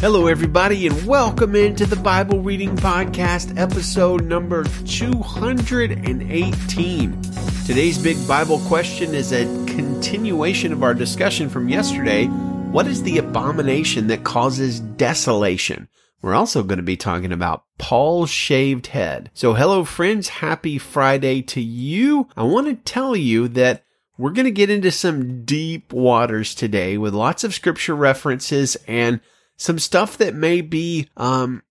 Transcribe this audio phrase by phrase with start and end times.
[0.00, 7.22] Hello, everybody, and welcome into the Bible Reading Podcast, episode number 218.
[7.64, 12.26] Today's big Bible question is a continuation of our discussion from yesterday.
[12.26, 15.88] What is the abomination that causes desolation?
[16.20, 19.30] We're also going to be talking about Paul's shaved head.
[19.32, 20.28] So, hello, friends.
[20.28, 22.28] Happy Friday to you.
[22.36, 23.82] I want to tell you that
[24.18, 29.20] we're going to get into some deep waters today with lots of scripture references and
[29.56, 31.62] some stuff that may be, um,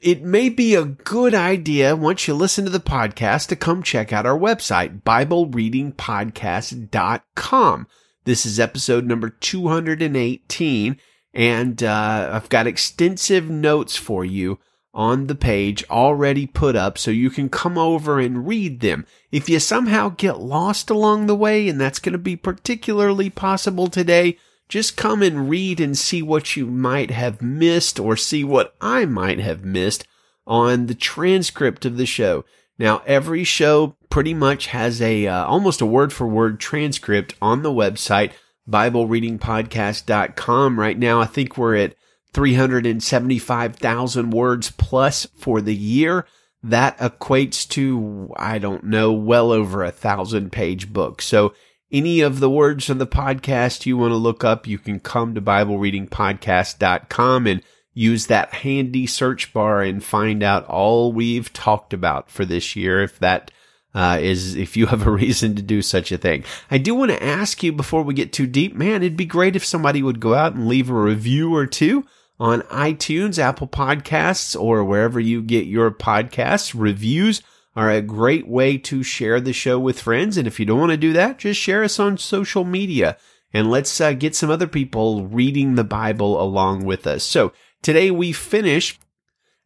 [0.00, 4.12] it may be a good idea once you listen to the podcast to come check
[4.12, 7.86] out our website, BibleReadingPodcast.com.
[8.24, 10.98] This is episode number 218
[11.32, 14.58] and, uh, I've got extensive notes for you
[14.92, 19.06] on the page already put up so you can come over and read them.
[19.30, 23.86] If you somehow get lost along the way, and that's going to be particularly possible
[23.86, 24.36] today,
[24.70, 29.04] just come and read and see what you might have missed or see what I
[29.04, 30.06] might have missed
[30.46, 32.46] on the transcript of the show.
[32.78, 37.62] Now, every show pretty much has a uh, almost a word for word transcript on
[37.62, 38.32] the website
[38.68, 40.80] biblereadingpodcast.com.
[40.80, 41.94] Right now, I think we're at
[42.32, 46.24] 375,000 words plus for the year.
[46.62, 51.22] That equates to, I don't know, well over a thousand page book.
[51.22, 51.54] So
[51.92, 55.34] any of the words on the podcast you want to look up, you can come
[55.34, 62.30] to BibleReadingPodcast.com and use that handy search bar and find out all we've talked about
[62.30, 63.02] for this year.
[63.02, 63.50] If that
[63.94, 67.10] uh, is, if you have a reason to do such a thing, I do want
[67.10, 70.20] to ask you before we get too deep, man, it'd be great if somebody would
[70.20, 72.06] go out and leave a review or two
[72.38, 76.72] on iTunes, Apple Podcasts, or wherever you get your podcasts.
[76.74, 77.42] Reviews
[77.76, 80.36] are a great way to share the show with friends.
[80.36, 83.16] And if you don't want to do that, just share us on social media
[83.52, 87.24] and let's uh, get some other people reading the Bible along with us.
[87.24, 88.98] So today we finish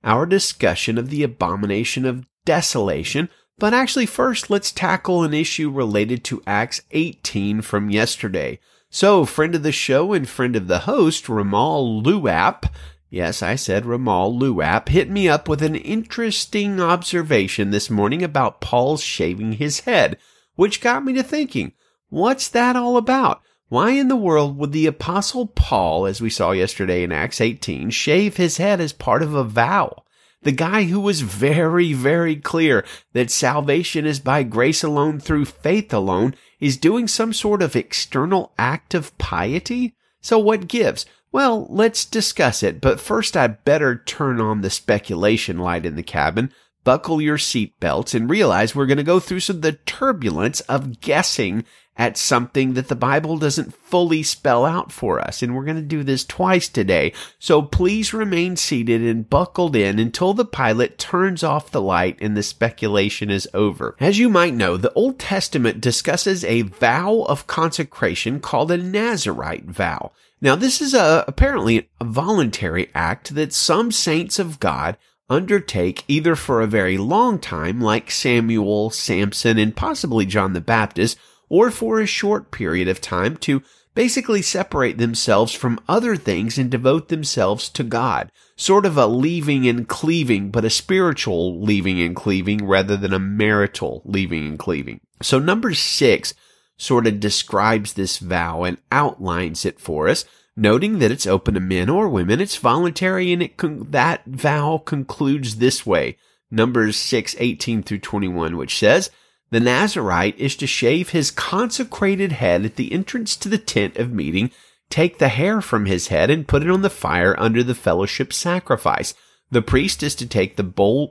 [0.03, 3.29] our discussion of the abomination of desolation.
[3.59, 8.59] But actually, first, let's tackle an issue related to Acts 18 from yesterday.
[8.91, 12.69] So, friend of the show and friend of the host, Ramal Luap,
[13.14, 18.61] Yes, I said Ramal Luap hit me up with an interesting observation this morning about
[18.61, 20.19] Paul's shaving his head,
[20.57, 21.75] which got me to thinking,
[22.08, 23.41] what's that all about?
[23.69, 27.91] Why in the world would the apostle Paul, as we saw yesterday in Acts 18,
[27.91, 30.02] shave his head as part of a vow?
[30.42, 35.95] The guy who was very, very clear that salvation is by grace alone through faith
[35.95, 39.95] alone is doing some sort of external act of piety?
[40.20, 41.07] So what gives?
[41.34, 46.05] Well, let's discuss it, but first I better turn on the speculation light in the
[46.05, 46.52] cabin,
[46.84, 51.00] buckle your seatbelts, and realize we're going to go through some of the turbulence of
[51.00, 51.64] guessing
[51.96, 55.42] at something that the Bible doesn't fully spell out for us.
[55.42, 57.12] And we're going to do this twice today.
[57.40, 62.36] So please remain seated and buckled in until the pilot turns off the light and
[62.36, 63.96] the speculation is over.
[63.98, 69.66] As you might know, the Old Testament discusses a vow of consecration called a Nazarite
[69.66, 70.12] vow.
[70.45, 74.99] Now, this is a, apparently a voluntary act that some saints of God
[75.31, 81.19] undertake either for a very long time, like Samuel, Samson, and possibly John the Baptist,
[81.49, 83.63] or for a short period of time to
[83.95, 88.31] basically separate themselves from other things and devote themselves to God.
[88.55, 93.19] Sort of a leaving and cleaving, but a spiritual leaving and cleaving rather than a
[93.19, 95.01] marital leaving and cleaving.
[95.23, 96.35] So number six
[96.77, 100.24] sort of describes this vow and outlines it for us,
[100.57, 104.79] noting that it's open to men or women, it's voluntary, and it con- that vow
[104.79, 106.17] concludes this way.
[106.51, 109.11] Numbers 6, 18 through 21, which says,
[109.51, 114.13] The Nazarite is to shave his consecrated head at the entrance to the tent of
[114.13, 114.51] meeting,
[114.90, 118.33] take the hair from his head and put it on the fire under the fellowship
[118.33, 119.14] sacrifice.
[119.51, 120.63] The priest is to take the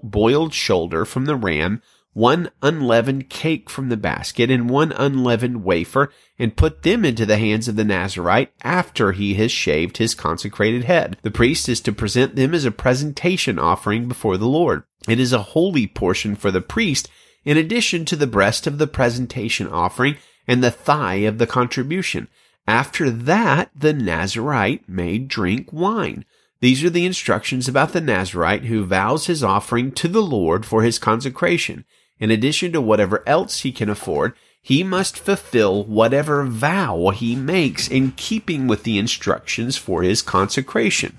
[0.03, 1.81] boiled shoulder from the ram,
[2.13, 7.37] one unleavened cake from the basket and one unleavened wafer and put them into the
[7.37, 11.17] hands of the Nazarite after he has shaved his consecrated head.
[11.23, 14.83] The priest is to present them as a presentation offering before the Lord.
[15.07, 17.09] It is a holy portion for the priest
[17.43, 20.17] in addition to the breast of the presentation offering
[20.47, 22.27] and the thigh of the contribution.
[22.67, 26.25] After that, the Nazarite may drink wine.
[26.61, 30.81] These are the instructions about the Nazarite who vows his offering to the Lord for
[30.81, 31.83] his consecration.
[32.19, 37.89] In addition to whatever else he can afford, he must fulfill whatever vow he makes
[37.89, 41.17] in keeping with the instructions for his consecration.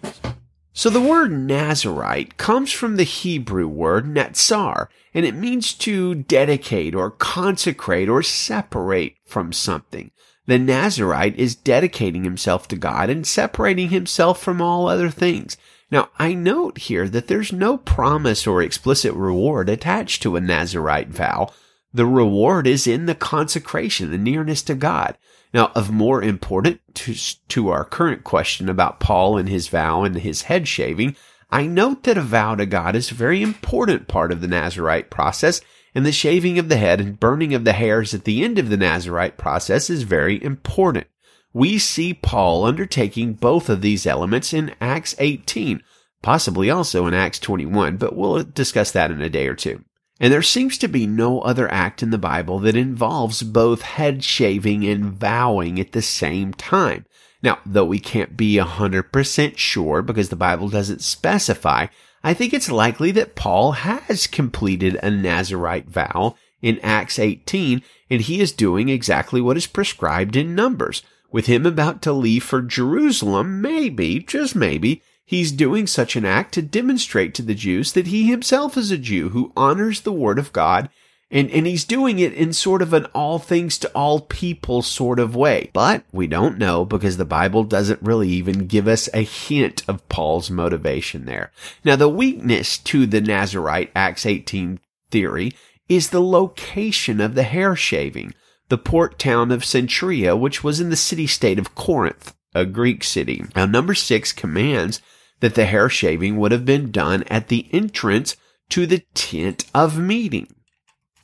[0.72, 6.94] So the word Nazarite comes from the Hebrew word Netzar, and it means to dedicate
[6.94, 10.10] or consecrate or separate from something.
[10.46, 15.56] The Nazarite is dedicating himself to God and separating himself from all other things.
[15.90, 21.10] Now, I note here that there's no promise or explicit reward attached to a Nazarite
[21.10, 21.52] vow.
[21.92, 25.16] The reward is in the consecration, the nearness to God.
[25.52, 27.14] Now, of more important to,
[27.48, 31.14] to our current question about Paul and his vow and his head shaving,
[31.50, 35.10] I note that a vow to God is a very important part of the Nazarite
[35.10, 35.60] process,
[35.94, 38.68] and the shaving of the head and burning of the hairs at the end of
[38.68, 41.06] the Nazarite process is very important.
[41.54, 45.82] We see Paul undertaking both of these elements in Acts 18,
[46.20, 49.84] possibly also in Acts 21, but we'll discuss that in a day or two.
[50.18, 54.24] And there seems to be no other act in the Bible that involves both head
[54.24, 57.06] shaving and vowing at the same time.
[57.40, 61.86] Now, though we can't be 100% sure because the Bible doesn't specify,
[62.24, 68.20] I think it's likely that Paul has completed a Nazarite vow in Acts 18 and
[68.22, 71.02] he is doing exactly what is prescribed in Numbers.
[71.34, 76.54] With him about to leave for Jerusalem, maybe, just maybe, he's doing such an act
[76.54, 80.38] to demonstrate to the Jews that he himself is a Jew who honors the word
[80.38, 80.90] of God
[81.32, 85.18] and, and he's doing it in sort of an all things to all people sort
[85.18, 85.70] of way.
[85.72, 90.08] But we don't know because the Bible doesn't really even give us a hint of
[90.08, 91.50] Paul's motivation there.
[91.84, 94.78] Now, the weakness to the Nazarite Acts 18
[95.10, 95.50] theory
[95.88, 98.34] is the location of the hair shaving,
[98.68, 103.04] the port town of Cenchreae, which was in the city state of Corinth, a Greek
[103.04, 103.44] city.
[103.54, 105.00] Now, number six commands
[105.40, 108.36] that the hair shaving would have been done at the entrance
[108.70, 110.54] to the tent of meeting.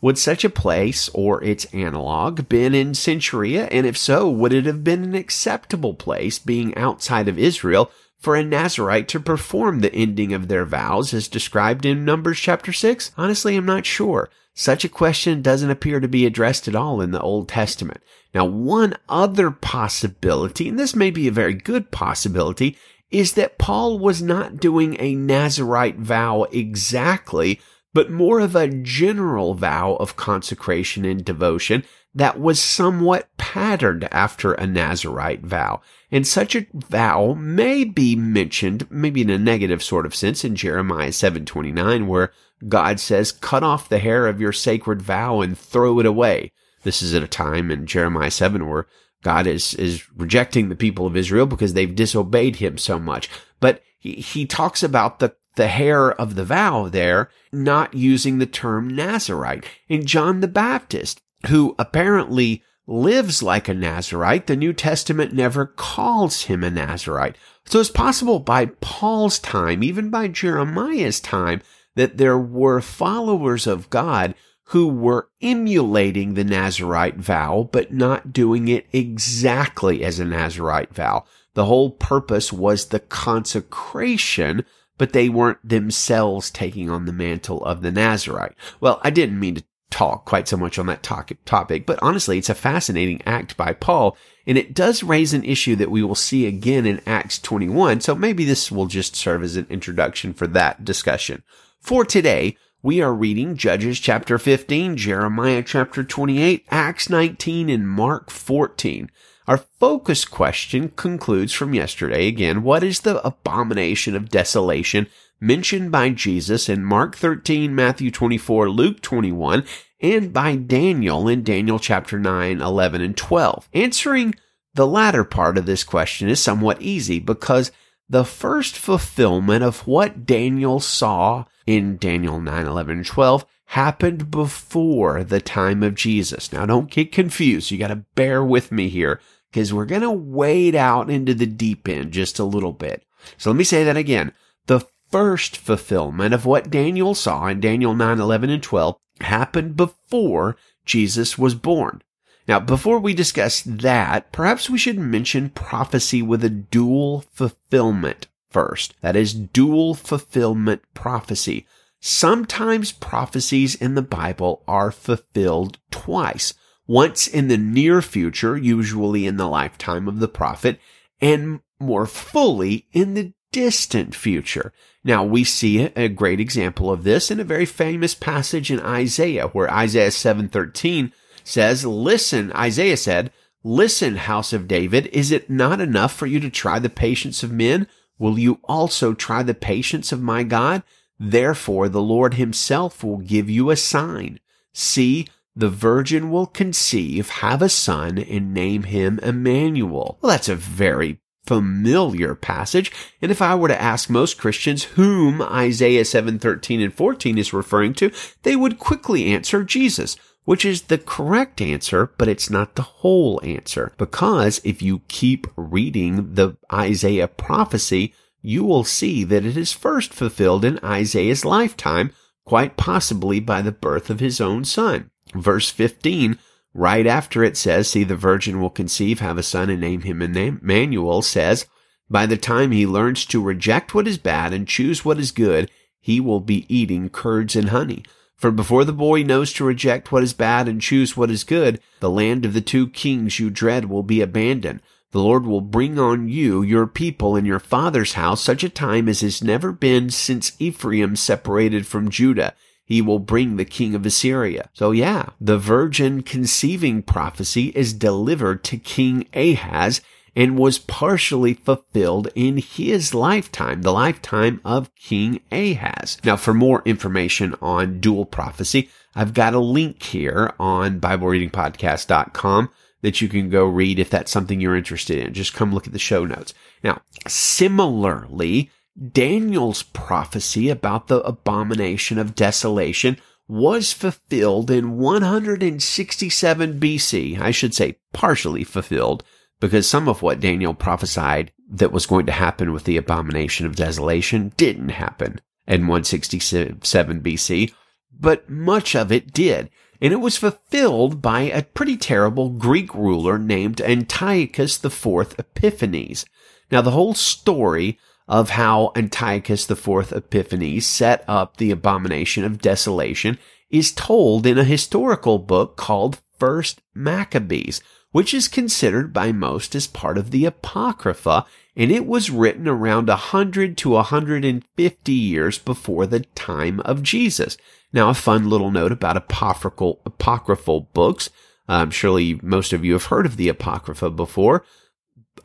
[0.03, 3.69] Would such a place or its analog been in Cenchreae?
[3.71, 7.91] And if so, would it have been an acceptable place being outside of Israel
[8.21, 12.73] for a Nazarite to perform the ending of their vows as described in Numbers chapter
[12.73, 13.13] 6?
[13.17, 14.31] Honestly, I'm not sure.
[14.55, 18.03] Such a question doesn't appear to be addressed at all in the Old Testament.
[18.35, 22.77] Now, one other possibility, and this may be a very good possibility,
[23.11, 27.61] is that Paul was not doing a Nazarite vow exactly,
[27.93, 31.85] but more of a general vow of consecration and devotion
[32.15, 35.81] that was somewhat patterned after a Nazarite vow.
[36.11, 40.57] And such a vow may be mentioned, maybe in a negative sort of sense, in
[40.57, 42.33] Jeremiah 7:29, where
[42.69, 46.53] God says, "Cut off the hair of your sacred vow and throw it away."
[46.83, 48.87] This is at a time in Jeremiah 7 where
[49.23, 53.29] God is is rejecting the people of Israel because they've disobeyed Him so much.
[53.61, 58.47] But he, he talks about the the hair of the vow there, not using the
[58.47, 59.65] term Nazarite.
[59.89, 66.43] And John the Baptist, who apparently lives like a Nazarite, the New Testament never calls
[66.43, 67.37] him a Nazarite.
[67.67, 71.63] So it's possible by Paul's time, even by Jeremiah's time,
[71.95, 74.35] that there were followers of God
[74.65, 81.25] who were emulating the Nazarite vow, but not doing it exactly as a Nazarite vow.
[81.55, 84.65] The whole purpose was the consecration
[85.01, 88.53] but they weren't themselves taking on the mantle of the Nazarite.
[88.83, 92.49] Well, I didn't mean to talk quite so much on that topic, but honestly, it's
[92.49, 94.17] a fascinating act by Paul,
[94.47, 98.15] and it does raise an issue that we will see again in Acts 21, so
[98.15, 101.43] maybe this will just serve as an introduction for that discussion.
[101.81, 108.31] For today, we are reading Judges chapter 15, Jeremiah chapter 28, Acts 19, and Mark
[108.31, 109.11] 14.
[109.47, 112.63] Our focus question concludes from yesterday again.
[112.63, 115.09] What is the abomination of desolation
[115.41, 119.65] mentioned by Jesus in Mark 13, Matthew 24, Luke 21,
[120.01, 123.69] and by Daniel in Daniel chapter 9, 11, and 12?
[123.73, 124.35] Answering
[124.75, 127.73] the latter part of this question is somewhat easy because
[128.09, 135.23] the first fulfillment of what Daniel saw in Daniel 9, 11, and 12 happened before
[135.23, 136.53] the time of Jesus.
[136.53, 137.71] Now don't get confused.
[137.71, 141.47] You got to bear with me here because we're going to wade out into the
[141.47, 143.05] deep end just a little bit.
[143.37, 144.33] So let me say that again.
[144.67, 150.57] The first fulfillment of what Daniel saw in Daniel 9, 11, and 12 happened before
[150.85, 152.03] Jesus was born.
[152.49, 158.95] Now, before we discuss that, perhaps we should mention prophecy with a dual fulfillment first.
[159.03, 161.67] That is dual fulfillment prophecy.
[162.01, 166.55] Sometimes prophecies in the Bible are fulfilled twice
[166.87, 170.81] once in the near future, usually in the lifetime of the prophet,
[171.21, 174.73] and more fully in the distant future.
[175.03, 179.49] Now we see a great example of this in a very famous passage in Isaiah
[179.49, 183.33] where Isaiah 7:13 says, "Listen," Isaiah said,
[183.65, 187.51] "Listen, house of David, is it not enough for you to try the patience of
[187.53, 187.87] men?
[188.19, 190.83] Will you also try the patience of my God?
[191.19, 194.41] Therefore the Lord himself will give you a sign.
[194.73, 195.27] See,
[195.57, 200.19] the virgin will conceive, have a son, and name him Emmanuel.
[200.21, 202.93] Well, that's a very familiar passage.
[203.21, 207.53] And if I were to ask most Christians whom Isaiah 7, 13 and 14 is
[207.53, 212.75] referring to, they would quickly answer Jesus which is the correct answer, but it's not
[212.75, 213.93] the whole answer.
[213.99, 220.13] Because if you keep reading the Isaiah prophecy, you will see that it is first
[220.13, 222.13] fulfilled in Isaiah's lifetime,
[222.45, 225.11] quite possibly by the birth of his own son.
[225.35, 226.39] Verse 15,
[226.75, 230.23] right after it says, see the virgin will conceive, have a son and name him
[230.23, 231.67] Emmanuel says,
[232.09, 235.71] by the time he learns to reject what is bad and choose what is good,
[236.01, 238.05] he will be eating curds and honey.
[238.37, 241.79] For before the boy knows to reject what is bad and choose what is good,
[242.01, 244.81] the land of the two kings you dread will be abandoned.
[245.13, 249.09] The Lord will bring on you, your people, and your father's house such a time
[249.09, 252.55] as has never been since Ephraim separated from Judah.
[252.91, 254.69] He will bring the king of Assyria.
[254.73, 260.01] So yeah, the virgin conceiving prophecy is delivered to King Ahaz
[260.35, 266.19] and was partially fulfilled in his lifetime, the lifetime of King Ahaz.
[266.25, 272.71] Now, for more information on dual prophecy, I've got a link here on BibleReadingPodcast.com
[273.03, 275.33] that you can go read if that's something you're interested in.
[275.33, 276.55] Just come look at the show notes.
[276.83, 283.17] Now, similarly, Daniel's prophecy about the abomination of desolation
[283.49, 287.41] was fulfilled in 167 BC.
[287.41, 289.25] I should say partially fulfilled
[289.59, 293.77] because some of what Daniel prophesied that was going to happen with the abomination of
[293.77, 296.81] desolation didn't happen in 167
[297.21, 297.73] BC,
[298.19, 299.71] but much of it did.
[300.01, 306.25] And it was fulfilled by a pretty terrible Greek ruler named Antiochus IV Epiphanes.
[306.71, 307.99] Now, the whole story
[308.31, 313.37] of how Antiochus IV Epiphanes set up the abomination of desolation
[313.71, 317.83] is told in a historical book called First Maccabees,
[318.13, 321.45] which is considered by most as part of the Apocrypha,
[321.77, 327.57] and it was written around 100 to 150 years before the time of Jesus.
[327.93, 331.31] Now, a fun little note about apocryphal, apocryphal books.
[331.69, 334.65] Um, surely most of you have heard of the Apocrypha before.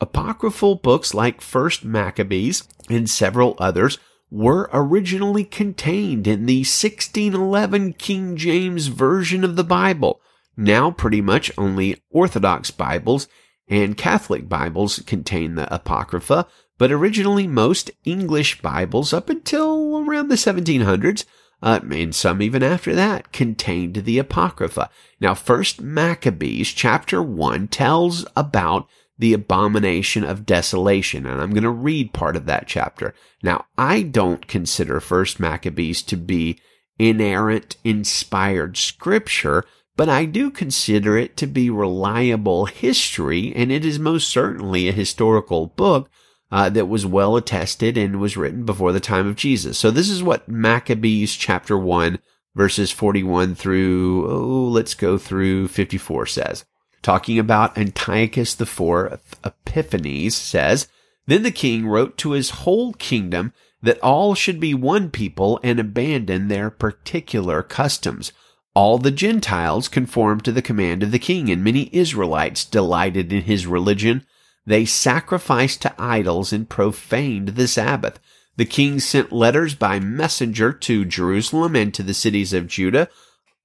[0.00, 3.98] Apocryphal books like First Maccabees and several others
[4.30, 10.20] were originally contained in the 1611 King James Version of the Bible.
[10.56, 13.28] Now, pretty much only Orthodox Bibles
[13.68, 16.46] and Catholic Bibles contain the Apocrypha,
[16.78, 21.24] but originally most English Bibles up until around the 1700s,
[21.62, 24.90] uh, and some even after that, contained the Apocrypha.
[25.20, 28.88] Now, first Maccabees chapter 1 tells about
[29.18, 33.14] the abomination of desolation, and I'm going to read part of that chapter.
[33.42, 36.58] Now, I don't consider first Maccabees to be
[36.98, 39.64] inerrant, inspired scripture,
[39.96, 44.92] but I do consider it to be reliable history, and it is most certainly a
[44.92, 46.10] historical book
[46.50, 49.78] uh, that was well attested and was written before the time of Jesus.
[49.78, 52.18] So this is what Maccabees chapter 1
[52.56, 56.64] verses 41 through, oh, let's go through 54 says.
[57.06, 60.88] Talking about Antiochus IV Epiphanes says,
[61.28, 65.78] Then the king wrote to his whole kingdom that all should be one people and
[65.78, 68.32] abandon their particular customs
[68.76, 73.44] all the Gentiles conformed to the command of the king, and many Israelites delighted in
[73.44, 74.26] his religion.
[74.66, 78.20] They sacrificed to idols and profaned the Sabbath.
[78.56, 83.08] The king sent letters by messenger to Jerusalem and to the cities of Judah,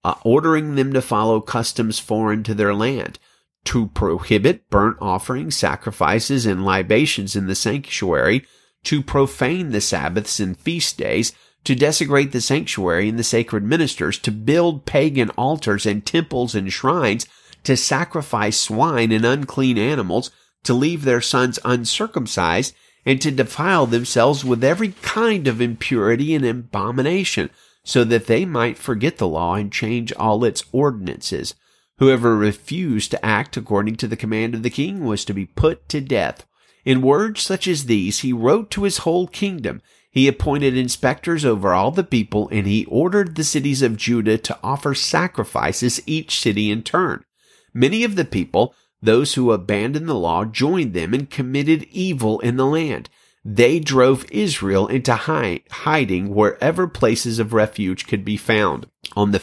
[0.05, 3.19] uh, ordering them to follow customs foreign to their land,
[3.65, 8.45] to prohibit burnt offerings, sacrifices, and libations in the sanctuary,
[8.83, 14.17] to profane the Sabbaths and feast days, to desecrate the sanctuary and the sacred ministers,
[14.17, 17.27] to build pagan altars and temples and shrines,
[17.63, 20.31] to sacrifice swine and unclean animals,
[20.63, 22.73] to leave their sons uncircumcised,
[23.05, 27.49] and to defile themselves with every kind of impurity and abomination,
[27.83, 31.55] so that they might forget the law and change all its ordinances.
[32.01, 35.87] Whoever refused to act according to the command of the king was to be put
[35.89, 36.47] to death.
[36.83, 41.75] In words such as these, he wrote to his whole kingdom, he appointed inspectors over
[41.75, 46.71] all the people, and he ordered the cities of Judah to offer sacrifices each city
[46.71, 47.23] in turn.
[47.71, 52.57] Many of the people, those who abandoned the law, joined them and committed evil in
[52.57, 53.11] the land.
[53.45, 58.87] They drove Israel into hiding wherever places of refuge could be found.
[59.15, 59.39] On the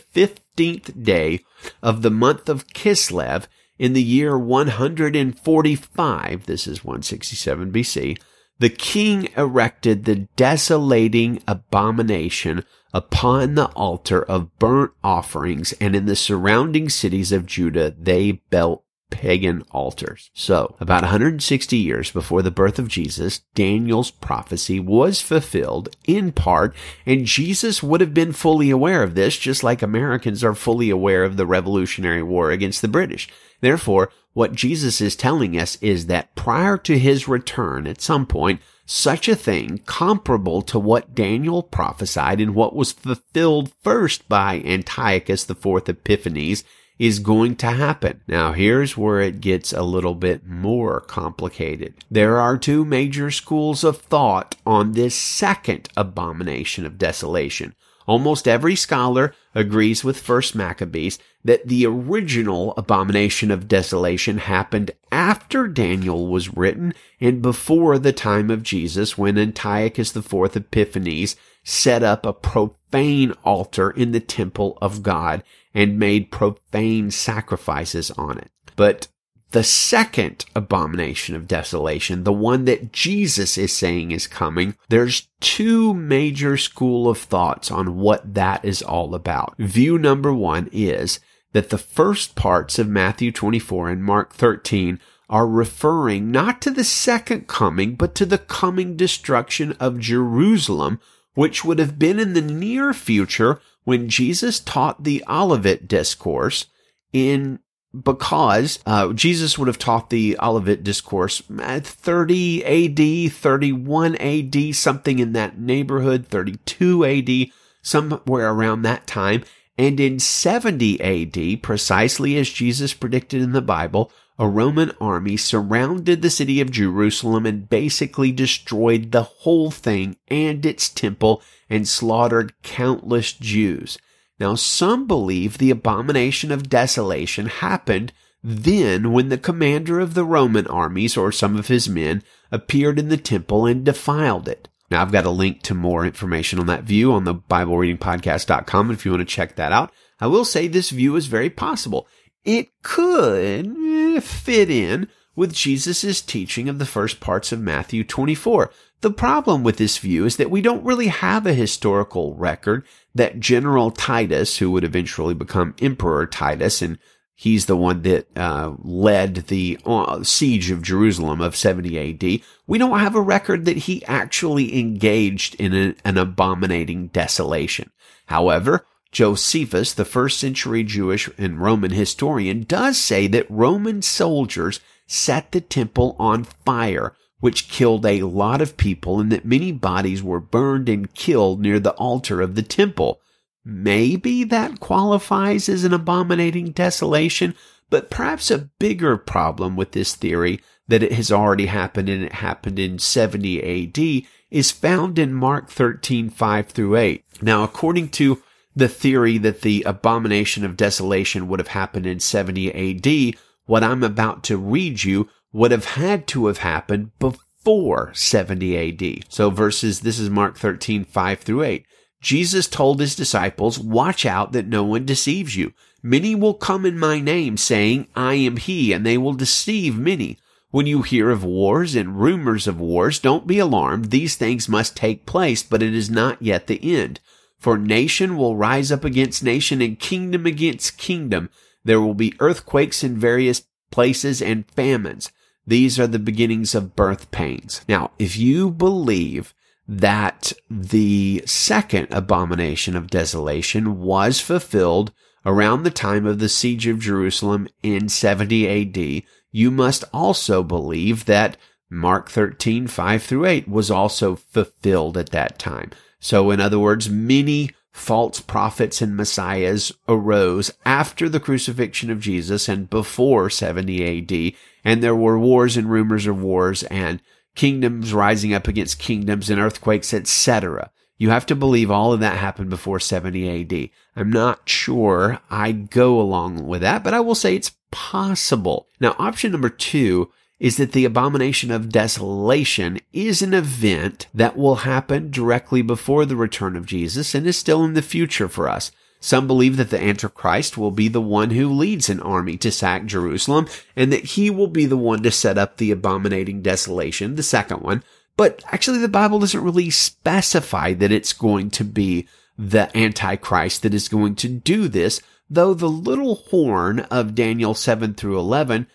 [0.59, 1.45] fifteenth day
[1.81, 3.47] of the month of Kislev,
[3.79, 8.19] in the year 145, this is 167 BC,
[8.59, 16.17] the king erected the desolating abomination upon the altar of burnt offerings, and in the
[16.17, 20.31] surrounding cities of Judah they built pagan altars.
[20.35, 26.75] So, about 160 years before the birth of Jesus, Daniel's prophecy was fulfilled in part,
[27.07, 31.25] and Jesus would have been fully aware of this, just like Americans are fully aware
[31.25, 33.29] of the Revolutionary War against the British.
[33.61, 38.61] Therefore, what Jesus is telling us is that prior to his return at some point,
[38.87, 45.49] such a thing comparable to what Daniel prophesied and what was fulfilled first by Antiochus
[45.49, 46.65] IV Epiphanes
[46.99, 48.21] is going to happen.
[48.26, 51.95] Now here's where it gets a little bit more complicated.
[52.11, 57.75] There are two major schools of thought on this second abomination of desolation.
[58.09, 65.69] Almost every scholar agrees with First Maccabees that the original abomination of desolation happened after
[65.69, 72.25] Daniel was written and before the time of Jesus when Antiochus IV Epiphanes set up
[72.25, 75.43] a profane altar in the temple of God
[75.75, 78.51] and made profane sacrifices on it.
[78.77, 79.09] But
[79.51, 85.95] the second abomination of desolation, the one that Jesus is saying is coming, there's two
[85.95, 89.55] major school of thoughts on what that is all about.
[89.59, 91.19] View number one is
[91.53, 96.85] that the first parts of Matthew 24 and Mark 13 are referring not to the
[96.85, 101.01] second coming, but to the coming destruction of Jerusalem,
[101.35, 106.66] which would have been in the near future when Jesus taught the Olivet Discourse
[107.14, 107.59] in
[107.99, 115.21] because uh, Jesus would have taught the Olivet Discourse at 30 AD, 31 AD, something
[115.21, 119.42] in that neighborhood, 32 AD, somewhere around that time.
[119.78, 126.23] And in 70 AD, precisely as Jesus predicted in the Bible, a Roman army surrounded
[126.23, 132.54] the city of Jerusalem and basically destroyed the whole thing and its temple and slaughtered
[132.62, 133.99] countless Jews.
[134.38, 140.68] Now, some believe the abomination of desolation happened then when the commander of the Roman
[140.68, 144.68] armies or some of his men appeared in the temple and defiled it.
[144.90, 149.04] Now, I've got a link to more information on that view on the BibleReadingPodcast.com if
[149.04, 149.92] you want to check that out.
[150.20, 152.07] I will say this view is very possible.
[152.44, 158.72] It could eh, fit in with Jesus' teaching of the first parts of Matthew 24.
[159.01, 163.38] The problem with this view is that we don't really have a historical record that
[163.38, 166.98] General Titus, who would eventually become Emperor Titus, and
[167.37, 172.79] he's the one that uh, led the uh, siege of Jerusalem of 70 AD, we
[172.79, 177.92] don't have a record that he actually engaged in an abominating desolation.
[178.27, 185.53] However, Josephus, the first century Jewish and Roman historian, does say that Roman soldiers set
[185.53, 190.40] the temple on fire which killed a lot of people and that many bodies were
[190.40, 193.21] burned and killed near the altar of the temple.
[193.64, 197.55] Maybe that qualifies as an abominating desolation,
[197.90, 202.33] but perhaps a bigger problem with this theory that it has already happened and it
[202.33, 207.25] happened in 70 AD is found in Mark 13, 5 through 8.
[207.42, 208.42] Now, according to
[208.79, 214.05] the theory that the abomination of desolation would have happened in 70 AD, what I'm
[214.05, 219.25] about to read you would have had to have happened before 70 AD.
[219.29, 221.87] So verses, this is Mark 13, 5 through 8.
[222.21, 225.73] Jesus told his disciples, watch out that no one deceives you.
[226.03, 230.38] Many will come in my name saying, I am he, and they will deceive many.
[230.71, 234.11] When you hear of wars and rumors of wars, don't be alarmed.
[234.11, 237.21] These things must take place, but it is not yet the end.
[237.59, 241.51] For nation will rise up against nation and kingdom against kingdom.
[241.85, 245.33] There will be earthquakes in various places and famines.
[245.66, 247.83] These are the beginnings of birth pains.
[247.88, 249.55] Now, if you believe
[249.87, 255.12] that the second abomination of desolation was fulfilled
[255.44, 261.25] around the time of the siege of Jerusalem in 70 AD, you must also believe
[261.25, 261.57] that
[261.90, 265.90] Mark 13, 5 through 8 was also fulfilled at that time.
[266.20, 272.68] So in other words, many false prophets and messiahs arose after the crucifixion of Jesus
[272.68, 274.54] and before 70 AD,
[274.85, 277.20] and there were wars and rumors of wars and
[277.54, 280.90] kingdoms rising up against kingdoms and earthquakes, etc.
[281.16, 283.90] You have to believe all of that happened before 70 AD.
[284.14, 288.87] I'm not sure I go along with that, but I will say it's possible.
[289.00, 294.77] Now, option number two is that the abomination of desolation is an event that will
[294.77, 298.90] happen directly before the return of Jesus and is still in the future for us.
[299.21, 303.05] Some believe that the Antichrist will be the one who leads an army to sack
[303.05, 307.42] Jerusalem and that he will be the one to set up the abominating desolation, the
[307.42, 308.03] second one.
[308.37, 313.94] But actually the Bible doesn't really specify that it's going to be the Antichrist that
[313.94, 318.87] is going to do this, though the little horn of Daniel 7 through 11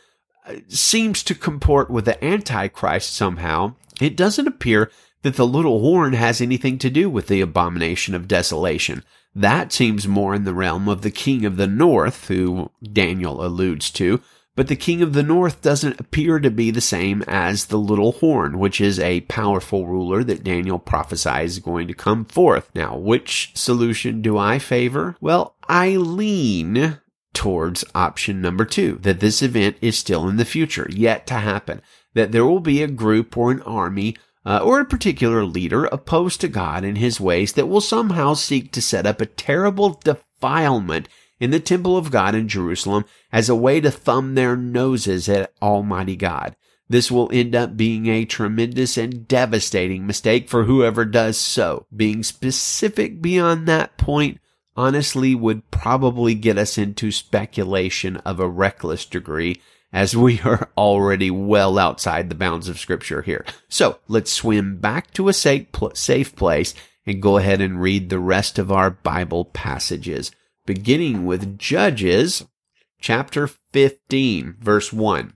[0.68, 6.42] seems to comport with the Antichrist somehow, it doesn't appear that the little horn has
[6.42, 9.04] anything to do with the abomination of desolation.
[9.36, 13.90] That seems more in the realm of the king of the north, who Daniel alludes
[13.92, 14.22] to,
[14.56, 18.12] but the king of the north doesn't appear to be the same as the little
[18.12, 22.70] horn, which is a powerful ruler that Daniel prophesies is going to come forth.
[22.76, 25.16] Now, which solution do I favor?
[25.20, 27.00] Well, I lean
[27.34, 31.82] towards option number two, that this event is still in the future, yet to happen,
[32.14, 34.16] that there will be a group or an army
[34.46, 38.72] uh, or a particular leader opposed to God and his ways that will somehow seek
[38.74, 41.08] to set up a terrible defilement
[41.40, 45.52] in the temple of God in Jerusalem as a way to thumb their noses at
[45.62, 46.56] Almighty God.
[46.90, 51.88] This will end up being a tremendous and devastating mistake for whoever does so.
[51.96, 54.40] Being specific beyond that point
[54.76, 61.30] honestly would probably get us into speculation of a reckless degree as we are already
[61.30, 63.46] well outside the bounds of scripture here.
[63.70, 66.74] So let's swim back to a safe, safe place
[67.06, 70.32] and go ahead and read the rest of our Bible passages,
[70.66, 72.46] beginning with Judges
[73.00, 75.34] chapter 15 verse 1.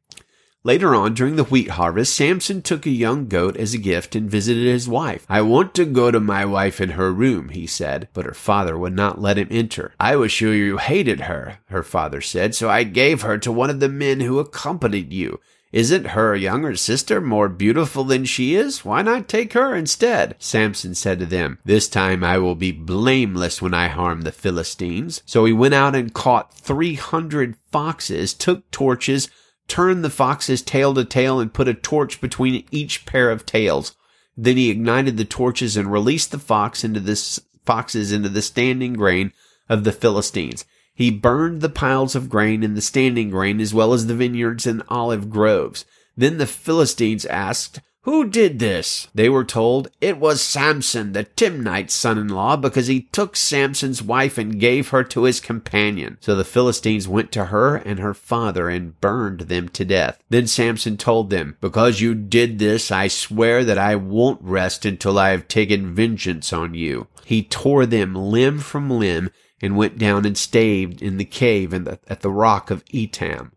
[0.63, 4.30] Later on, during the wheat harvest, Samson took a young goat as a gift and
[4.30, 5.26] visited his wife.
[5.30, 8.78] I want to go to my wife in her room, he said, but her father
[8.78, 9.93] would not let him enter.
[10.00, 13.70] I was sure you hated her, her father said, so I gave her to one
[13.70, 15.39] of the men who accompanied you.
[15.72, 18.86] Isn't her younger sister more beautiful than she is?
[18.86, 20.36] Why not take her instead?
[20.39, 25.22] Samson said to them, This time I will be blameless when I harm the Philistines.
[25.26, 29.30] So he went out and caught three hundred foxes, took torches,
[29.68, 33.96] turned the fox's tail to tail and put a torch between each pair of tails.
[34.36, 38.94] Then he ignited the torches and released the fox into the foxes into the standing
[38.94, 39.34] grain
[39.68, 40.66] of the Philistines.
[40.94, 44.66] He burned the piles of grain in the standing grain as well as the vineyards
[44.66, 45.86] and olive groves.
[46.16, 49.10] Then the Philistines asked, who did this?
[49.13, 54.62] They were told it was Samson, the Timnite's son-in-law, because he took Samson's wife and
[54.62, 56.17] gave her to his companion.
[56.22, 60.24] So the Philistines went to her and her father and burned them to death.
[60.30, 65.20] Then Samson told them, because you did this, I swear that I won't rest until
[65.20, 67.08] I have taken vengeance on you.
[67.26, 72.22] He tore them limb from limb and went down and stayed in the cave at
[72.22, 73.52] the rock of Etam.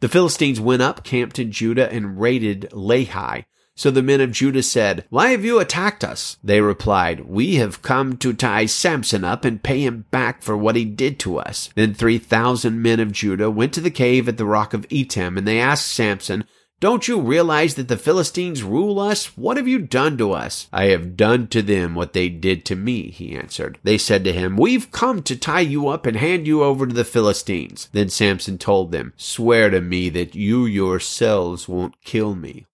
[0.00, 3.44] The Philistines went up, camped in Judah, and raided Lehi.
[3.74, 6.36] So the men of Judah said, Why have you attacked us?
[6.44, 10.76] They replied, We have come to tie Samson up and pay him back for what
[10.76, 11.70] he did to us.
[11.74, 15.38] Then three thousand men of Judah went to the cave at the rock of Etam,
[15.38, 16.44] and they asked Samson,
[16.82, 19.38] don't you realize that the Philistines rule us?
[19.38, 20.66] What have you done to us?
[20.72, 23.78] I have done to them what they did to me, he answered.
[23.84, 26.92] They said to him, We've come to tie you up and hand you over to
[26.92, 27.88] the Philistines.
[27.92, 32.66] Then Samson told them, Swear to me that you yourselves won't kill me.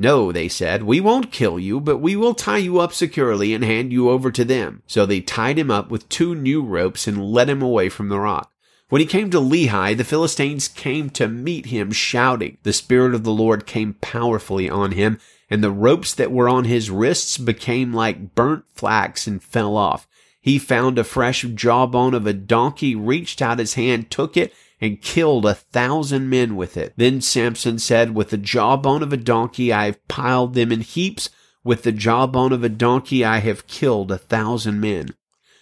[0.00, 3.62] No, they said, we won't kill you, but we will tie you up securely and
[3.62, 4.82] hand you over to them.
[4.86, 8.18] So they tied him up with two new ropes and led him away from the
[8.18, 8.50] rock.
[8.88, 12.56] When he came to Lehi, the Philistines came to meet him shouting.
[12.62, 15.18] The Spirit of the Lord came powerfully on him,
[15.50, 20.08] and the ropes that were on his wrists became like burnt flax and fell off.
[20.40, 25.02] He found a fresh jawbone of a donkey, reached out his hand, took it, and
[25.02, 26.94] killed a thousand men with it.
[26.96, 31.30] Then Samson said, With the jawbone of a donkey I have piled them in heaps.
[31.62, 35.14] With the jawbone of a donkey I have killed a thousand men.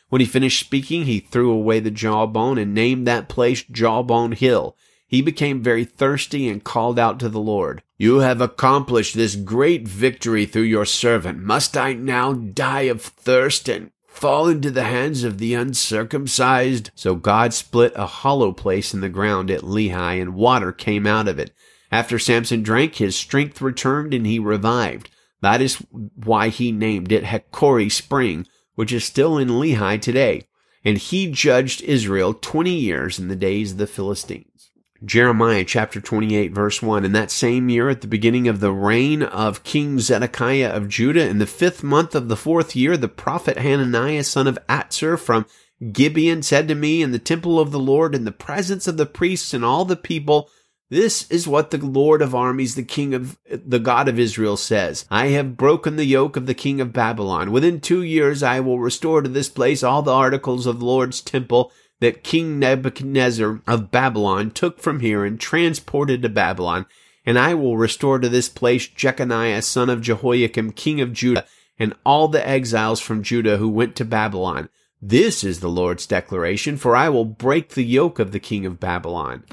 [0.08, 4.76] When he finished speaking, he threw away the jawbone and named that place Jawbone Hill.
[5.06, 9.88] He became very thirsty and called out to the Lord, You have accomplished this great
[9.88, 11.40] victory through your servant.
[11.40, 16.90] Must I now die of thirst and fall into the hands of the uncircumcised?
[16.94, 21.28] So God split a hollow place in the ground at Lehi, and water came out
[21.28, 21.52] of it.
[21.92, 25.08] After Samson drank, his strength returned and he revived.
[25.40, 30.48] That is why he named it Hakkore Spring, which is still in Lehi today.
[30.84, 34.57] And he judged Israel twenty years in the days of the Philistines.
[35.04, 37.04] Jeremiah chapter 28 verse 1.
[37.04, 41.28] In that same year, at the beginning of the reign of King Zedekiah of Judah,
[41.28, 45.46] in the fifth month of the fourth year, the prophet Hananiah, son of Azzur from
[45.92, 49.06] Gibeon, said to me in the temple of the Lord, in the presence of the
[49.06, 50.50] priests and all the people,
[50.90, 55.04] this is what the Lord of armies, the King of the God of Israel says.
[55.10, 57.52] I have broken the yoke of the king of Babylon.
[57.52, 61.20] Within two years I will restore to this place all the articles of the Lord's
[61.20, 66.86] temple that King Nebuchadnezzar of Babylon took from here and transported to Babylon,
[67.26, 71.44] and I will restore to this place Jeconiah son of Jehoiakim king of Judah,
[71.78, 74.68] and all the exiles from Judah who went to Babylon.
[75.00, 78.80] This is the Lord's declaration, for I will break the yoke of the king of
[78.80, 79.44] Babylon.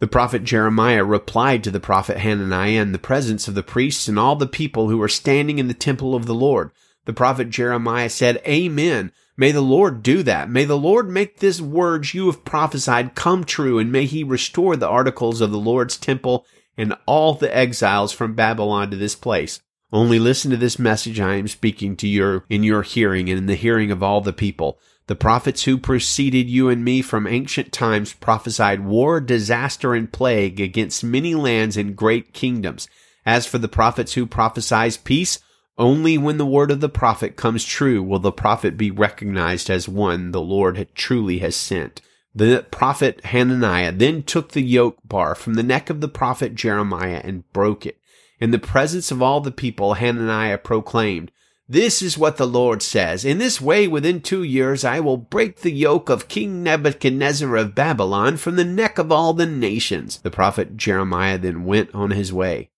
[0.00, 4.18] The prophet Jeremiah replied to the prophet Hananiah in the presence of the priests and
[4.18, 6.70] all the people who were standing in the temple of the Lord.
[7.04, 9.12] The prophet Jeremiah said, Amen.
[9.36, 10.50] May the Lord do that.
[10.50, 14.76] May the Lord make this words you have prophesied come true, and may he restore
[14.76, 16.44] the articles of the Lord's temple
[16.76, 19.60] and all the exiles from Babylon to this place.
[19.92, 23.46] Only listen to this message I am speaking to you in your hearing and in
[23.46, 24.78] the hearing of all the people.
[25.08, 30.60] The prophets who preceded you and me from ancient times prophesied war, disaster, and plague
[30.60, 32.88] against many lands and great kingdoms.
[33.26, 35.40] As for the prophets who prophesied peace,
[35.80, 39.88] only when the word of the prophet comes true will the prophet be recognized as
[39.88, 42.02] one the Lord truly has sent.
[42.34, 47.22] The prophet Hananiah then took the yoke bar from the neck of the prophet Jeremiah
[47.24, 47.98] and broke it.
[48.38, 51.32] In the presence of all the people, Hananiah proclaimed,
[51.66, 53.24] this is what the Lord says.
[53.24, 57.74] In this way, within two years, I will break the yoke of King Nebuchadnezzar of
[57.74, 60.18] Babylon from the neck of all the nations.
[60.18, 62.70] The prophet Jeremiah then went on his way.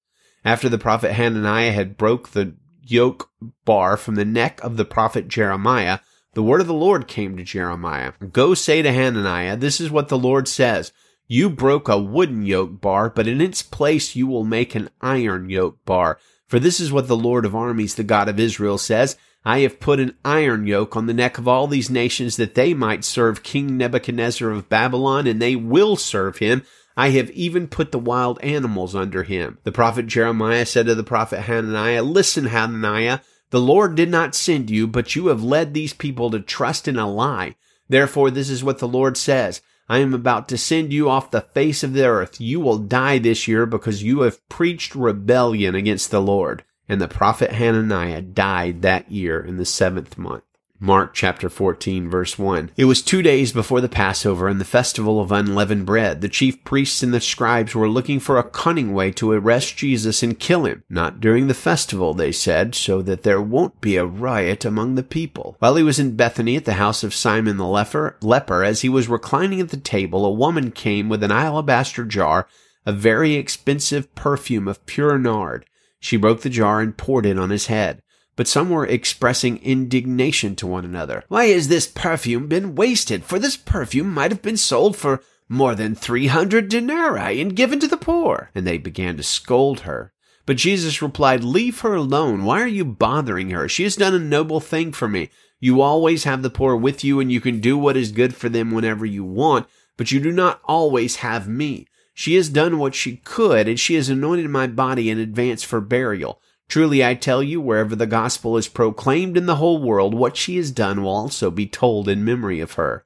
[0.45, 3.31] After the prophet Hananiah had broke the yoke
[3.65, 6.01] bar from the neck of the prophet Jeremiah,
[6.35, 8.13] the word of the Lord came to Jeremiah.
[8.33, 10.93] Go say to Hananiah, this is what the Lord says.
[11.29, 15.51] You broke a wooden yoke bar, but in its place you will make an iron
[15.51, 16.19] yoke bar.
[16.47, 19.81] For this is what the Lord of armies, the God of Israel, says I have
[19.81, 23.43] put an iron yoke on the neck of all these nations that they might serve
[23.43, 26.63] King Nebuchadnezzar of Babylon, and they will serve him.
[26.97, 29.59] I have even put the wild animals under him.
[29.65, 34.71] The prophet Jeremiah said to the prophet Hananiah, Listen, Hananiah, the Lord did not send
[34.71, 37.57] you, but you have led these people to trust in a lie.
[37.89, 39.61] Therefore, this is what the Lord says.
[39.89, 42.41] I am about to send you off the face of the earth.
[42.41, 46.65] You will die this year because you have preached rebellion against the Lord.
[46.89, 50.45] And the prophet Hananiah died that year in the seventh month.
[50.85, 52.73] Mark chapter 14 verse 1.
[52.77, 56.23] It was two days before the Passover and the festival of unleavened bread.
[56.23, 60.25] The chief priests and the scribes were looking for a cunning way to arrest Jesus
[60.25, 60.83] and kill him.
[60.91, 65.05] Not during the festival, they said, so that there won't be a riot among the
[65.05, 65.55] people.
[65.61, 68.89] While he was in Bethany at the house of Simon the leper, leper, as he
[68.89, 72.49] was reclining at the table, a woman came with an alabaster jar
[72.85, 75.65] of very expensive perfume of pure nard.
[76.01, 78.03] She broke the jar and poured it on his head
[78.37, 81.25] but some were expressing indignation to one another.
[81.29, 83.25] Why has this perfume been wasted?
[83.25, 87.79] For this perfume might have been sold for more than three hundred denarii and given
[87.81, 88.51] to the poor.
[88.55, 90.13] And they began to scold her.
[90.47, 92.45] But Jesus replied, Leave her alone.
[92.45, 93.69] Why are you bothering her?
[93.69, 95.31] She has done a noble thing for me.
[95.61, 98.49] You always have the poor with you, and you can do what is good for
[98.49, 101.87] them whenever you want, but you do not always have me.
[102.15, 105.81] She has done what she could, and she has anointed my body in advance for
[105.81, 106.41] burial.
[106.69, 110.57] Truly I tell you, wherever the gospel is proclaimed in the whole world, what she
[110.57, 113.05] has done will also be told in memory of her.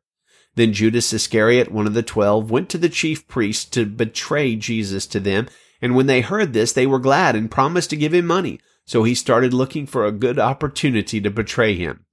[0.54, 5.06] Then Judas Iscariot, one of the twelve, went to the chief priests to betray Jesus
[5.08, 5.48] to them,
[5.82, 8.60] and when they heard this, they were glad and promised to give him money.
[8.86, 12.05] So he started looking for a good opportunity to betray him.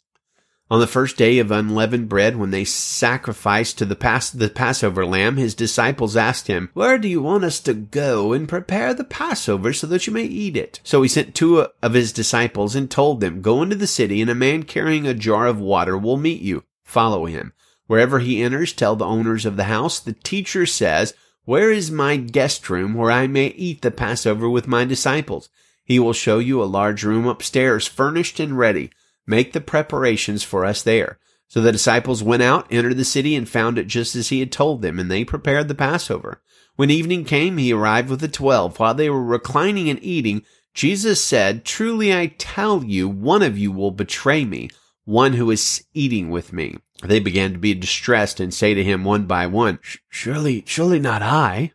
[0.71, 5.05] On the first day of unleavened bread, when they sacrificed to the, Pas- the Passover
[5.05, 9.03] lamb, his disciples asked him, Where do you want us to go and prepare the
[9.03, 10.79] Passover so that you may eat it?
[10.83, 14.31] So he sent two of his disciples and told them, Go into the city, and
[14.31, 16.63] a man carrying a jar of water will meet you.
[16.83, 17.51] Follow him.
[17.87, 22.15] Wherever he enters, tell the owners of the house, The teacher says, Where is my
[22.15, 25.49] guest room where I may eat the Passover with my disciples?
[25.83, 28.89] He will show you a large room upstairs, furnished and ready.
[29.25, 31.19] Make the preparations for us there.
[31.47, 34.51] So the disciples went out, entered the city, and found it just as he had
[34.51, 36.41] told them, and they prepared the Passover.
[36.75, 38.79] When evening came, he arrived with the twelve.
[38.79, 43.71] While they were reclining and eating, Jesus said, Truly I tell you, one of you
[43.71, 44.69] will betray me,
[45.05, 46.77] one who is eating with me.
[47.03, 49.77] They began to be distressed and say to him one by one,
[50.09, 51.71] Surely, surely not I.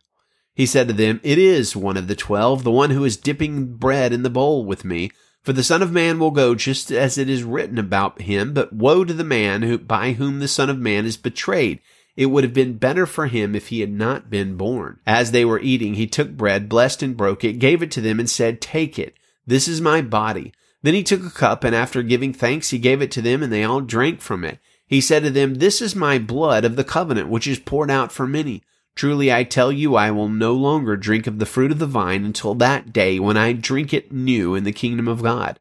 [0.53, 3.77] He said to them, It is one of the twelve, the one who is dipping
[3.77, 5.11] bread in the bowl with me.
[5.49, 8.71] For the Son of Man will go just as it is written about him, but
[8.71, 11.79] woe to the man who, by whom the Son of Man is betrayed.
[12.15, 14.99] It would have been better for him if he had not been born.
[15.07, 18.19] As they were eating, he took bread, blessed and broke it, gave it to them,
[18.19, 19.15] and said, Take it.
[19.47, 20.53] This is my body.
[20.83, 23.51] Then he took a cup, and after giving thanks, he gave it to them, and
[23.51, 24.59] they all drank from it.
[24.85, 28.11] He said to them, This is my blood of the covenant, which is poured out
[28.11, 28.61] for many.
[28.95, 32.25] Truly I tell you, I will no longer drink of the fruit of the vine
[32.25, 35.59] until that day when I drink it new in the kingdom of God.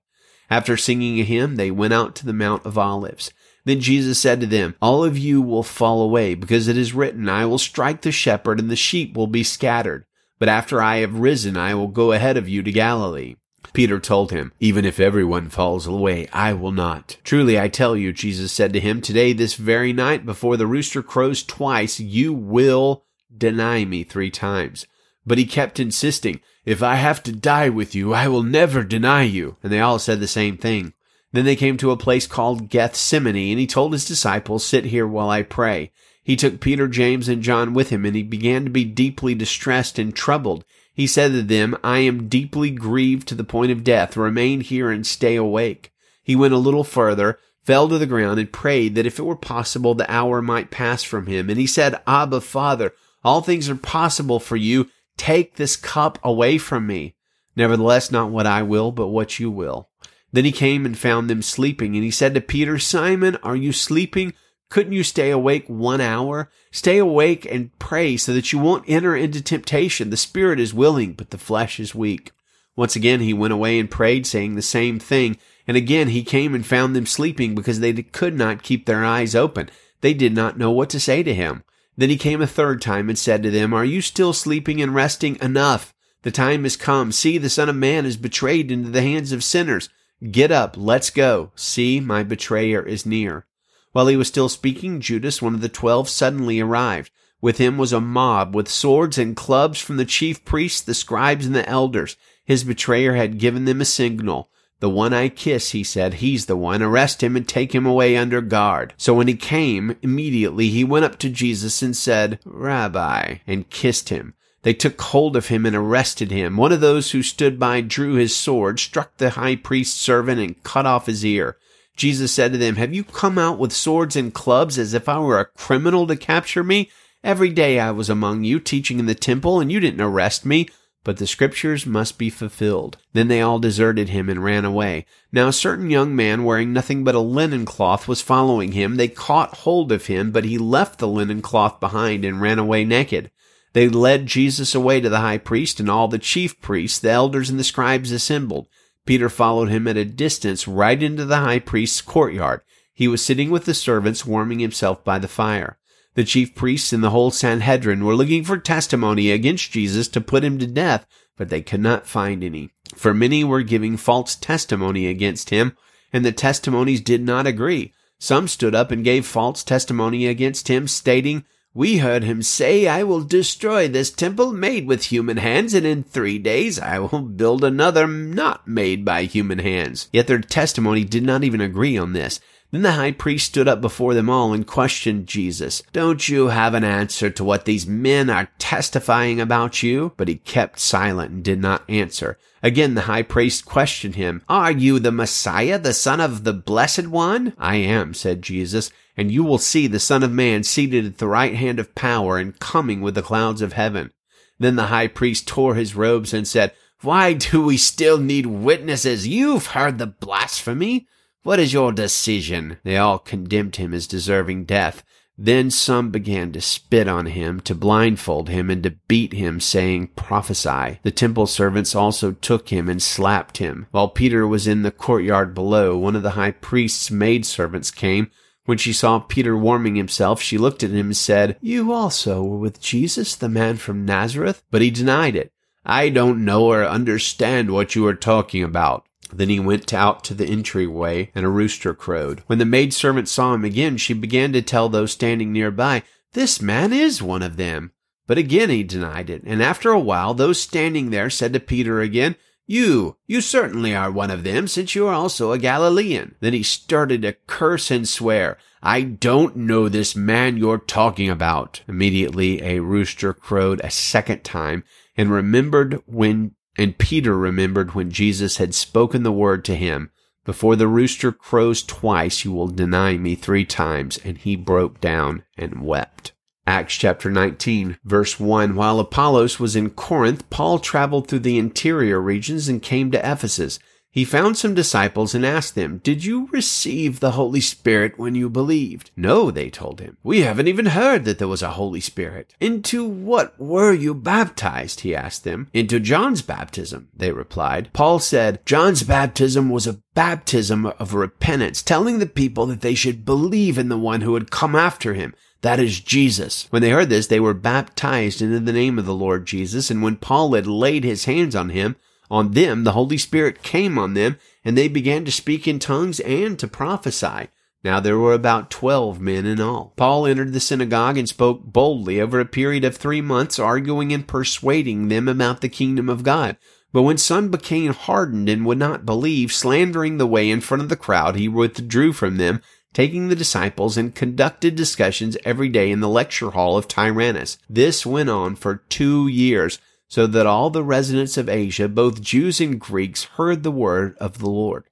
[0.51, 3.33] After singing a hymn, they went out to the Mount of Olives.
[3.65, 7.29] Then Jesus said to them, All of you will fall away, because it is written,
[7.29, 10.07] I will strike the shepherd, and the sheep will be scattered.
[10.39, 13.37] But after I have risen, I will go ahead of you to Galilee.
[13.75, 17.19] Peter told him, Even if everyone falls away, I will not.
[17.25, 21.03] Truly I tell you, Jesus said to him, Today, this very night, before the rooster
[21.03, 23.05] crows twice, you will
[23.37, 24.87] deny me three times.
[25.27, 29.25] But he kept insisting, If I have to die with you, I will never deny
[29.25, 29.57] you.
[29.63, 30.95] And they all said the same thing.
[31.33, 35.07] Then they came to a place called Gethsemane, and he told his disciples, Sit here
[35.07, 35.93] while I pray.
[36.23, 39.99] He took Peter, James, and John with him, and he began to be deeply distressed
[39.99, 40.65] and troubled.
[40.93, 44.17] He said to them, I am deeply grieved to the point of death.
[44.17, 45.93] Remain here and stay awake.
[46.23, 49.37] He went a little further, fell to the ground, and prayed that if it were
[49.37, 51.49] possible, the hour might pass from him.
[51.49, 52.93] And he said, Abba, Father,
[53.29, 54.89] all things are possible for you.
[55.19, 57.15] Take this cup away from me.
[57.55, 59.91] Nevertheless, not what I will, but what you will.
[60.33, 63.71] Then he came and found them sleeping, and he said to Peter, Simon, are you
[63.71, 64.33] sleeping?
[64.71, 66.51] Couldn't you stay awake one hour?
[66.71, 70.09] Stay awake and pray so that you won't enter into temptation.
[70.09, 72.33] The spirit is willing, but the flesh is weak.
[72.77, 75.37] Once again he went away and prayed, saying the same thing.
[75.67, 79.35] And again he came and found them sleeping because they could not keep their eyes
[79.35, 79.69] open.
[80.01, 81.65] They did not know what to say to him.
[81.99, 84.95] Then he came a third time and said to them, Are you still sleeping and
[84.95, 85.37] resting?
[85.43, 85.93] Enough.
[86.23, 87.11] The time has come.
[87.11, 89.89] See, the Son of Man is betrayed into the hands of sinners.
[90.31, 91.51] Get up, let's go.
[91.57, 93.47] See, my betrayer is near.
[93.91, 97.11] While he was still speaking, Judas, one of the twelve, suddenly arrived.
[97.41, 101.47] With him was a mob with swords and clubs from the chief priests, the scribes,
[101.47, 102.17] and the elders.
[102.45, 104.51] His betrayer had given them a signal.
[104.81, 106.83] The one I kiss, he said, he's the one.
[106.83, 108.95] Arrest him and take him away under guard.
[108.97, 114.09] So when he came, immediately he went up to Jesus and said, Rabbi, and kissed
[114.11, 114.35] him.
[114.63, 116.57] They took hold of him and arrested him.
[116.57, 120.63] One of those who stood by drew his sword, struck the high priest's servant, and
[120.63, 121.57] cut off his ear.
[121.97, 125.19] Jesus said to them, Have you come out with swords and clubs as if I
[125.19, 126.91] were a criminal to capture me?
[127.25, 130.69] Every day I was among you, teaching in the temple, and you didn't arrest me.
[131.05, 132.99] But the scriptures must be fulfilled.
[133.13, 135.07] Then they all deserted him and ran away.
[135.33, 138.97] Now a certain young man wearing nothing but a linen cloth was following him.
[138.97, 142.85] They caught hold of him, but he left the linen cloth behind and ran away
[142.85, 143.31] naked.
[143.73, 147.49] They led Jesus away to the high priest, and all the chief priests, the elders,
[147.49, 148.67] and the scribes assembled.
[149.07, 152.61] Peter followed him at a distance right into the high priest's courtyard.
[152.93, 155.78] He was sitting with the servants, warming himself by the fire.
[156.19, 160.43] The chief priests and the whole Sanhedrin were looking for testimony against Jesus to put
[160.43, 162.71] him to death, but they could not find any.
[162.97, 165.77] For many were giving false testimony against him,
[166.13, 167.93] and the testimonies did not agree.
[168.19, 173.05] Some stood up and gave false testimony against him, stating, we heard him say, I
[173.05, 177.63] will destroy this temple made with human hands, and in three days I will build
[177.63, 180.09] another not made by human hands.
[180.13, 182.41] Yet their testimony did not even agree on this.
[182.71, 185.83] Then the high priest stood up before them all and questioned Jesus.
[185.93, 190.13] Don't you have an answer to what these men are testifying about you?
[190.17, 192.39] But he kept silent and did not answer.
[192.63, 194.43] Again, the high priest questioned him.
[194.49, 197.55] Are you the Messiah, the Son of the Blessed One?
[197.59, 201.27] I am, said Jesus and you will see the Son of Man seated at the
[201.27, 204.13] right hand of power and coming with the clouds of heaven.
[204.61, 209.27] Then the high priest tore his robes and said, Why do we still need witnesses?
[209.27, 211.09] You've heard the blasphemy.
[211.49, 212.77] What is your decision?
[212.85, 215.03] They all condemned him as deserving death.
[215.39, 220.09] Then some began to spit on him, to blindfold him, and to beat him, saying,
[220.09, 220.99] Prophesy.
[221.03, 223.87] The temple servants also took him and slapped him.
[223.93, 228.31] While Peter was in the courtyard below, one of the high priest's maidservants came,
[228.67, 232.59] when she saw Peter warming himself, she looked at him and said, You also were
[232.59, 234.63] with Jesus, the man from Nazareth?
[234.71, 235.51] But he denied it.
[235.83, 239.08] I don't know or understand what you are talking about.
[239.33, 242.43] Then he went out to the entryway, and a rooster crowed.
[242.47, 246.93] When the maidservant saw him again, she began to tell those standing nearby, This man
[246.93, 247.93] is one of them.
[248.27, 252.01] But again he denied it, and after a while those standing there said to Peter
[252.01, 252.37] again,
[252.71, 256.35] you, you certainly are one of them, since you are also a Galilean.
[256.41, 258.59] Then he started to curse and swear.
[258.83, 261.81] I don't know this man you're talking about.
[261.89, 264.85] Immediately a rooster crowed a second time
[265.17, 270.11] and remembered when, and Peter remembered when Jesus had spoken the word to him.
[270.45, 274.19] Before the rooster crows twice, you will deny me three times.
[274.25, 276.33] And he broke down and wept.
[276.67, 278.77] Acts chapter 19, verse 1.
[278.77, 283.79] While Apollos was in Corinth, Paul traveled through the interior regions and came to Ephesus.
[284.19, 288.51] He found some disciples and asked them, Did you receive the Holy Spirit when you
[288.51, 289.13] believed?
[289.17, 290.17] No, they told him.
[290.25, 292.53] We haven't even heard that there was a Holy Spirit.
[292.59, 295.03] Into what were you baptized?
[295.03, 295.69] He asked them.
[295.73, 297.93] Into John's baptism, they replied.
[297.93, 303.25] Paul said, John's baptism was a baptism of repentance, telling the people that they should
[303.25, 306.67] believe in the one who had come after him that is Jesus.
[306.71, 309.91] When they heard this, they were baptized into the name of the Lord Jesus.
[309.91, 311.97] And when Paul had laid his hands on him,
[312.31, 316.21] on them, the Holy Spirit came on them, and they began to speak in tongues
[316.21, 317.49] and to prophesy.
[317.85, 319.95] Now there were about twelve men in all.
[319.97, 324.27] Paul entered the synagogue and spoke boldly over a period of three months, arguing and
[324.27, 326.57] persuading them about the kingdom of God.
[326.93, 330.89] But when some became hardened and would not believe, slandering the way in front of
[330.89, 332.61] the crowd, he withdrew from them,
[332.95, 337.59] taking the disciples and conducted discussions every day in the lecture hall of Tyrannus.
[337.69, 339.79] This went on for two years,
[340.09, 344.39] so that all the residents of Asia, both Jews and Greeks, heard the word of
[344.39, 344.85] the Lord.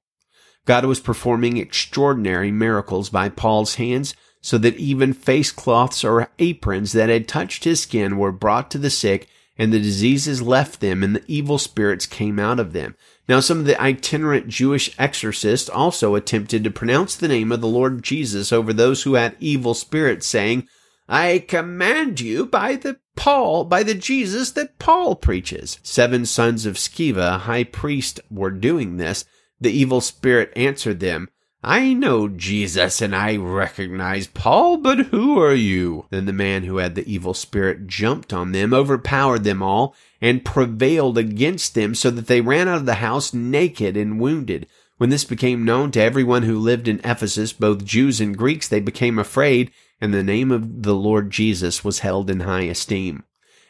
[0.65, 6.91] God was performing extraordinary miracles by Paul's hands, so that even face cloths or aprons
[6.91, 11.01] that had touched his skin were brought to the sick, and the diseases left them,
[11.01, 12.95] and the evil spirits came out of them.
[13.27, 17.67] Now, some of the itinerant Jewish exorcists also attempted to pronounce the name of the
[17.67, 20.67] Lord Jesus over those who had evil spirits, saying,
[21.09, 25.79] I command you by the Paul, by the Jesus that Paul preaches.
[25.83, 29.25] Seven sons of Sceva, high priest, were doing this,
[29.59, 31.29] the evil spirit answered them,
[31.63, 36.05] I know Jesus and I recognize Paul, but who are you?
[36.11, 40.45] Then the man who had the evil spirit jumped on them, overpowered them all, and
[40.45, 44.67] prevailed against them so that they ran out of the house naked and wounded.
[44.97, 48.79] When this became known to everyone who lived in Ephesus, both Jews and Greeks, they
[48.79, 53.23] became afraid, and the name of the Lord Jesus was held in high esteem.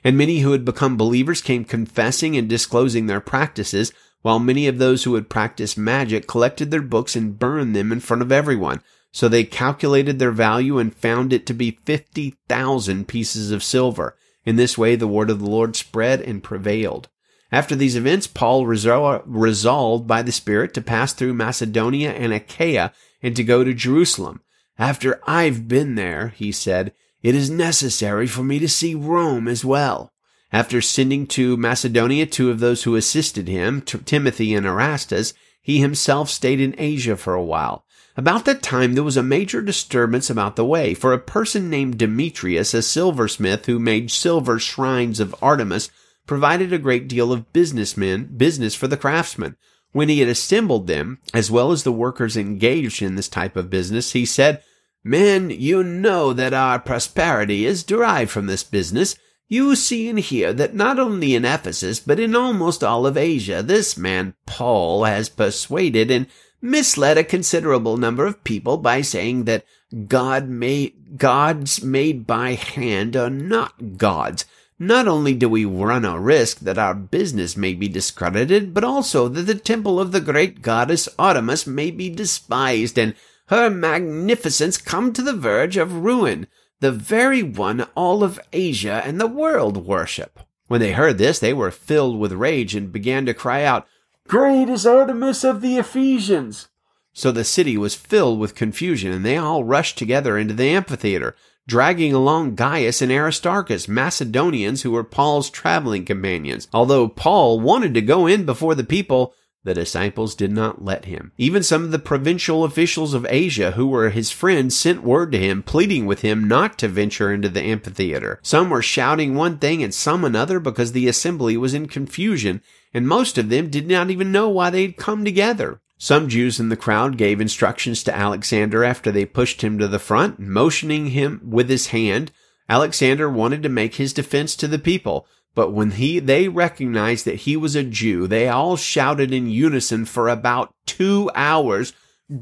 [0.03, 4.77] And many who had become believers came confessing and disclosing their practices, while many of
[4.77, 8.81] those who had practiced magic collected their books and burned them in front of everyone.
[9.11, 14.15] So they calculated their value and found it to be 50,000 pieces of silver.
[14.45, 17.09] In this way, the word of the Lord spread and prevailed.
[17.51, 23.35] After these events, Paul resolved by the Spirit to pass through Macedonia and Achaia and
[23.35, 24.41] to go to Jerusalem.
[24.79, 29.65] After I've been there, he said, it is necessary for me to see Rome as
[29.65, 30.13] well.
[30.51, 36.29] After sending to Macedonia two of those who assisted him, Timothy and Erastus, he himself
[36.29, 37.83] stayed in Asia for a while.
[38.15, 41.97] About that time there was a major disturbance about the way, for a person named
[41.97, 45.89] Demetrius, a silversmith who made silver shrines of Artemis,
[46.25, 49.55] provided a great deal of businessmen, business for the craftsmen.
[49.91, 53.69] When he had assembled them, as well as the workers engaged in this type of
[53.69, 54.63] business, he said,
[55.03, 59.15] Men, you know that our prosperity is derived from this business,
[59.47, 63.63] you see and hear that not only in Ephesus, but in almost all of Asia,
[63.63, 66.27] this man Paul has persuaded and
[66.61, 69.65] misled a considerable number of people by saying that
[70.07, 74.43] God made, gods made by hand are not gods.
[74.79, 79.27] Not only do we run a risk that our business may be discredited, but also
[79.27, 83.15] that the temple of the great goddess Artemis may be despised and
[83.47, 86.47] her magnificence come to the verge of ruin
[86.79, 90.39] the very one all of Asia and the world worship.
[90.67, 93.87] When they heard this, they were filled with rage and began to cry out,
[94.27, 96.67] Great is Artemis of the Ephesians!
[97.13, 101.35] So the city was filled with confusion, and they all rushed together into the amphitheater,
[101.67, 106.67] dragging along Gaius and Aristarchus, Macedonians who were Paul's traveling companions.
[106.73, 109.33] Although Paul wanted to go in before the people,
[109.67, 111.33] the disciples did not let him.
[111.37, 115.37] Even some of the provincial officials of Asia who were his friends sent word to
[115.37, 118.39] him, pleading with him not to venture into the amphitheater.
[118.41, 122.61] Some were shouting one thing and some another because the assembly was in confusion,
[122.93, 125.81] and most of them did not even know why they had come together.
[125.97, 129.99] Some Jews in the crowd gave instructions to Alexander after they pushed him to the
[129.99, 132.31] front, motioning him with his hand.
[132.69, 135.25] Alexander wanted to make his defense to the people,
[135.55, 140.05] but when he, they recognized that he was a Jew, they all shouted in unison
[140.05, 141.93] for about two hours,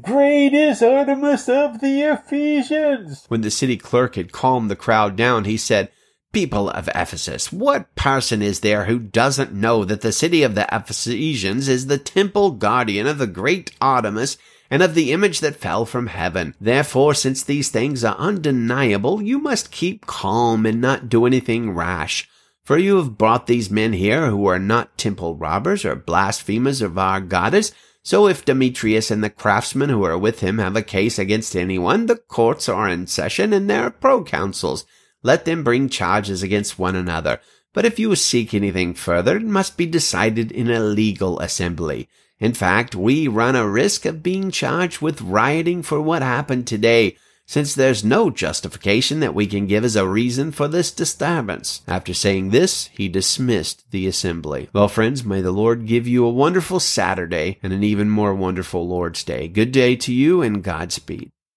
[0.02, 3.24] Great is Artemis of the Ephesians!
[3.28, 5.90] When the city clerk had calmed the crowd down, he said,
[6.36, 10.68] People of Ephesus, what person is there who doesn't know that the city of the
[10.70, 14.36] Ephesians is the temple guardian of the great Artemis
[14.68, 16.54] and of the image that fell from heaven?
[16.60, 22.28] Therefore, since these things are undeniable, you must keep calm and not do anything rash.
[22.64, 26.98] For you have brought these men here who are not temple robbers or blasphemers of
[26.98, 27.72] our goddess.
[28.02, 32.04] So if Demetrius and the craftsmen who are with him have a case against anyone,
[32.04, 34.84] the courts are in session and there are proconsuls.
[35.26, 37.40] Let them bring charges against one another.
[37.74, 42.08] But if you seek anything further, it must be decided in a legal assembly.
[42.38, 47.16] In fact, we run a risk of being charged with rioting for what happened today,
[47.44, 51.82] since there's no justification that we can give as a reason for this disturbance.
[51.88, 54.68] After saying this, he dismissed the assembly.
[54.72, 58.86] Well, friends, may the Lord give you a wonderful Saturday and an even more wonderful
[58.86, 59.48] Lord's Day.
[59.48, 61.32] Good day to you and Godspeed.